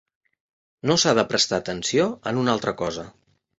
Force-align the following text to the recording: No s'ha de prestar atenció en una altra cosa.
No 0.91 0.95
s'ha 1.01 1.13
de 1.19 1.27
prestar 1.35 1.61
atenció 1.63 2.09
en 2.33 2.43
una 2.47 2.57
altra 2.59 2.77
cosa. 2.83 3.09